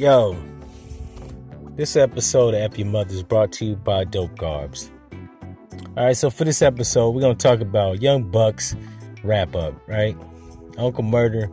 [0.00, 0.34] Yo,
[1.76, 4.90] this episode of F Your Mother is brought to you by Dope Garbs.
[5.94, 8.74] All right, so for this episode, we're gonna talk about Young Buck's
[9.22, 10.16] wrap up, right?
[10.78, 11.50] Uncle Murda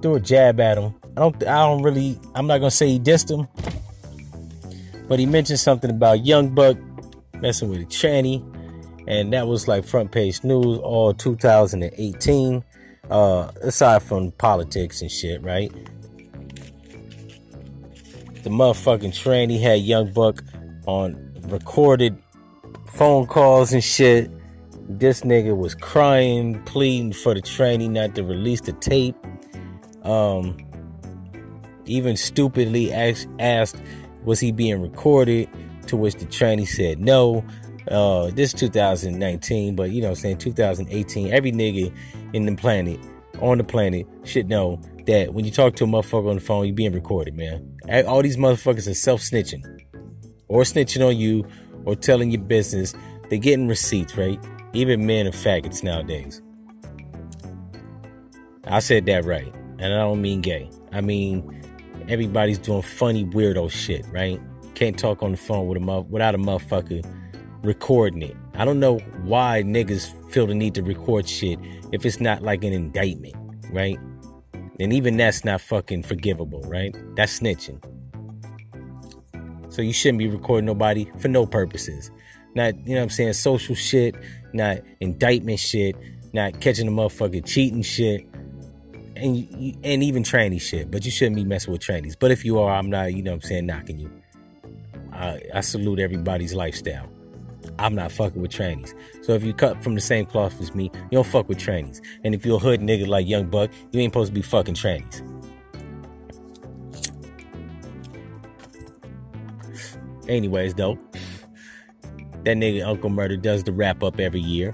[0.00, 0.94] threw a jab at him.
[1.16, 3.48] I don't, I don't really, I'm not gonna say he dissed him,
[5.08, 6.76] but he mentioned something about Young Buck
[7.40, 8.44] messing with a tranny,
[9.08, 12.62] and that was like front page news all 2018.
[13.10, 15.72] Uh, aside from politics and shit, right?
[18.42, 20.42] The motherfucking tranny had Young Buck
[20.86, 22.20] on recorded
[22.86, 24.30] phone calls and shit.
[24.88, 29.16] This nigga was crying, pleading for the tranny not to release the tape.
[30.02, 30.56] Um,
[31.84, 33.76] even stupidly asked, asked
[34.24, 35.48] was he being recorded?
[35.88, 37.44] To which the tranny said no.
[37.90, 41.32] Uh, this 2019, but you know, I'm saying 2018.
[41.32, 41.92] Every nigga
[42.32, 43.00] in the planet,
[43.40, 46.66] on the planet, should know that when you talk to a motherfucker on the phone,
[46.66, 47.78] you're being recorded, man.
[48.06, 49.62] All these motherfuckers are self snitching,
[50.48, 51.46] or snitching on you,
[51.84, 52.94] or telling your business.
[53.28, 54.38] They're getting receipts, right?
[54.74, 56.42] Even men are faggots nowadays.
[58.64, 60.70] I said that right, and I don't mean gay.
[60.92, 61.62] I mean
[62.08, 64.40] everybody's doing funny weirdo shit, right?
[64.74, 67.04] Can't talk on the phone with a without a motherfucker
[67.62, 68.36] recording it.
[68.54, 71.58] I don't know why niggas feel the need to record shit
[71.92, 73.34] if it's not like an indictment,
[73.70, 73.98] right?
[74.82, 76.94] And even that's not fucking forgivable, right?
[77.14, 77.80] That's snitching.
[79.72, 82.10] So you shouldn't be recording nobody for no purposes.
[82.54, 84.14] Not, you know what I'm saying, social shit,
[84.52, 85.96] not indictment shit,
[86.32, 88.26] not catching a motherfucker cheating shit,
[89.16, 89.36] and
[89.84, 90.90] and even tranny shit.
[90.90, 92.16] But you shouldn't be messing with trannies.
[92.18, 94.10] But if you are, I'm not, you know what I'm saying, knocking you.
[95.12, 97.08] I, I salute everybody's lifestyle.
[97.82, 98.94] I'm not fucking with trannies.
[99.24, 102.00] So if you cut from the same cloth as me, you don't fuck with trannies.
[102.22, 104.74] And if you're a hood nigga like Young Buck, you ain't supposed to be fucking
[104.74, 105.20] trannies.
[110.28, 110.96] Anyways, though,
[112.44, 114.72] that nigga Uncle Murda does the wrap up every year.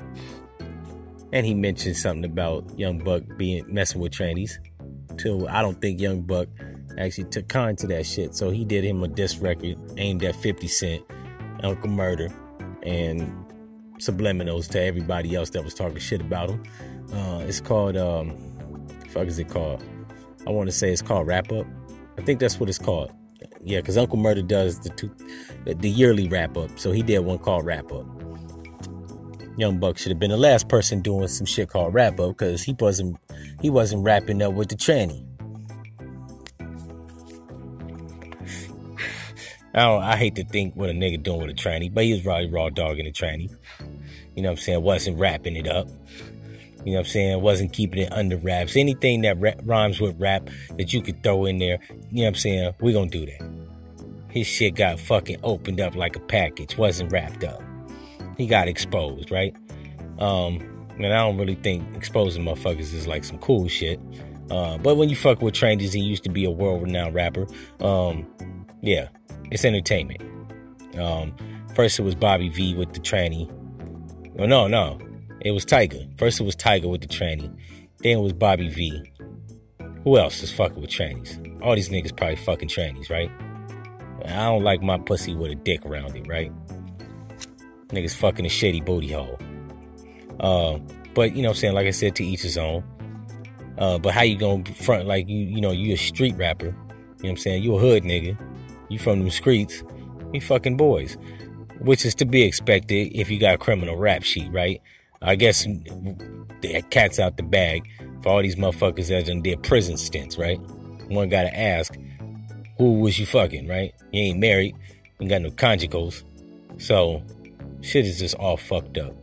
[1.33, 4.53] And he mentioned something about Young Buck being messing with trannies.
[5.17, 6.49] Till I don't think Young Buck
[6.99, 8.35] actually took kind to that shit.
[8.35, 11.03] So he did him a diss record aimed at 50 Cent,
[11.63, 12.31] Uncle Murda,
[12.88, 13.44] and
[13.99, 16.62] subliminals to everybody else that was talking shit about him.
[17.12, 18.34] Uh, it's called, um,
[19.10, 19.82] fuck is it called?
[20.47, 21.66] I want to say it's called Wrap Up.
[22.16, 23.12] I think that's what it's called.
[23.60, 25.15] Yeah, because Uncle Murda does the two,
[25.65, 26.78] the yearly wrap up.
[26.78, 28.06] So he did one called Wrap Up.
[29.56, 32.62] Young Buck should have been the last person doing some shit called Wrap Up because
[32.62, 33.19] he wasn't
[33.60, 35.25] he wasn't wrapping up with the tranny.
[39.75, 42.12] I don't, I hate to think what a nigga doing with a tranny, but he
[42.12, 43.51] was probably raw dogging a tranny.
[44.34, 44.83] You know what I'm saying?
[44.83, 45.89] Wasn't wrapping it up.
[46.84, 47.43] You know what I'm saying?
[47.43, 48.77] Wasn't keeping it under wraps.
[48.77, 51.79] Anything that rhymes with rap that you could throw in there,
[52.11, 52.75] you know what I'm saying?
[52.81, 53.51] we gonna do that.
[54.31, 57.62] His shit got fucking opened up like a package, wasn't wrapped up.
[58.37, 59.55] He got exposed, right?
[60.19, 64.00] Um, and I don't really think exposing motherfuckers is like some cool shit.
[64.50, 67.47] Uh, but when you fuck with Trannies, he used to be a world renowned rapper.
[67.81, 68.27] Um,
[68.81, 69.09] yeah,
[69.51, 70.23] it's entertainment.
[70.99, 71.35] Um,
[71.75, 73.51] first it was Bobby V with the tranny.
[74.39, 74.99] Oh, no, no.
[75.41, 76.01] It was Tiger.
[76.17, 77.55] First it was Tiger with the tranny.
[77.99, 79.13] Then it was Bobby V.
[80.05, 81.63] Who else is fucking with trannies?
[81.63, 83.31] All these niggas probably fucking trannies, right?
[84.25, 86.53] I don't like my pussy with a dick around it, right?
[87.89, 89.39] Niggas fucking a shitty booty hole.
[90.41, 90.79] Uh,
[91.15, 92.85] but you know what I'm saying, like I said, to each his own.
[93.77, 96.67] Uh, but how you gonna front like you, you know, you a street rapper.
[96.67, 96.77] You know
[97.21, 97.63] what I'm saying?
[97.63, 98.37] You a hood nigga.
[98.88, 99.82] You from them streets.
[100.32, 101.16] We fucking boys.
[101.81, 104.82] Which is to be expected if you got a criminal rap sheet, right?
[105.22, 107.88] I guess the cat's out the bag
[108.22, 110.60] for all these motherfuckers that done did prison stints, right?
[111.09, 111.97] One gotta ask,
[112.78, 113.94] who was you fucking, right?
[114.12, 114.76] You ain't married,
[115.19, 116.25] you ain't got no conjugals.
[116.78, 117.22] So
[117.81, 119.15] shit is just all fucked up.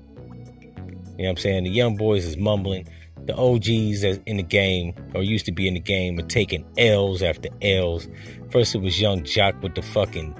[1.17, 1.63] You know what I'm saying?
[1.63, 2.87] The young boys is mumbling.
[3.25, 7.23] The OGs in the game, or used to be in the game, are taking L's
[7.23, 8.07] after L's.
[8.51, 10.35] First it was Young Joc with the fucking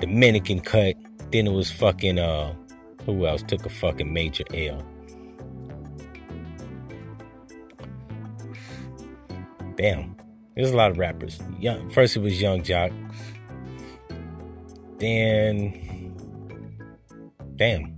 [0.00, 0.94] Dominican cut.
[1.32, 2.54] Then it was fucking uh
[3.04, 4.84] who else took a fucking major L?
[9.76, 10.16] Damn.
[10.54, 11.38] There's a lot of rappers.
[11.58, 12.92] Young, first it was Young Joc.
[14.98, 16.14] Then
[17.56, 17.97] damn.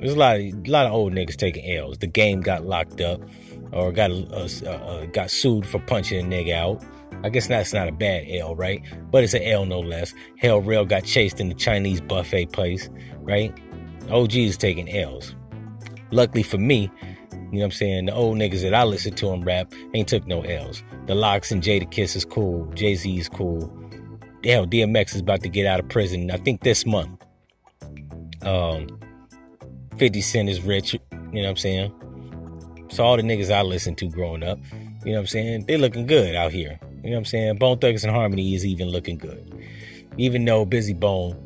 [0.00, 1.98] There's a lot of a lot of old niggas taking L's.
[1.98, 3.20] The game got locked up
[3.72, 6.82] or got uh, uh, uh, got sued for punching a nigga out.
[7.22, 8.82] I guess that's not a bad L, right?
[9.10, 10.14] But it's an L no less.
[10.38, 12.88] Hell Rell got chased in the Chinese buffet place,
[13.18, 13.52] right?
[14.10, 15.34] OG is taking L's.
[16.10, 16.90] Luckily for me,
[17.32, 18.06] You know what I'm saying?
[18.06, 20.82] The old niggas that I listen to in rap ain't took no L's.
[21.06, 22.64] The LOX and Jadakiss is cool.
[22.74, 23.60] Jay Z is cool.
[24.42, 26.30] Hell, DMX is about to get out of prison.
[26.30, 27.22] I think this month.
[28.42, 28.86] Um,
[30.00, 30.94] 50 Cent is rich.
[30.94, 31.92] You know what I'm saying?
[32.88, 34.58] So all the niggas I listened to growing up,
[35.04, 35.66] you know what I'm saying?
[35.66, 36.80] They looking good out here.
[37.04, 37.58] You know what I'm saying?
[37.58, 39.62] Bone Thugs-n-Harmony is even looking good.
[40.16, 41.36] Even though Bizzy Bone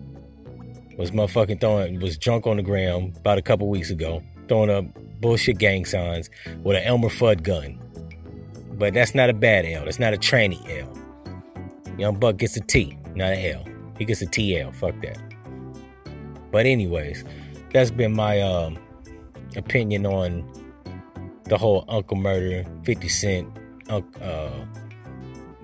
[0.97, 4.85] was motherfucking throwing was drunk on the ground about a couple weeks ago, throwing up
[5.21, 6.31] bullshit gang signs
[6.62, 7.77] with an Elmer Fudd gun.
[8.75, 9.85] But that's not a bad L.
[9.85, 10.97] That's not a tranny L.
[11.99, 13.65] Young Buck gets a T, not an L.
[13.99, 14.73] He gets a TL.
[14.77, 15.19] Fuck that.
[16.53, 17.25] But anyways,
[17.75, 18.79] that's been my um,
[19.56, 20.49] opinion on
[21.47, 23.59] the whole Uncle Murda, 50 Cent,
[23.91, 24.50] uh,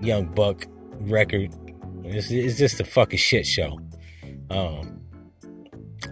[0.01, 0.65] Young Buck
[0.99, 1.55] record.
[2.03, 3.79] It's, it's just a fucking shit show.
[4.49, 5.01] Um,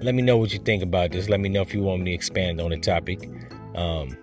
[0.01, 1.27] let me know what you think about this.
[1.27, 3.29] Let me know if you want me to expand on the topic.
[3.75, 4.17] Um,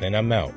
[0.00, 0.54] and I'm out.